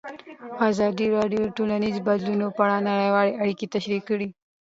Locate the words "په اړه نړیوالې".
2.55-3.37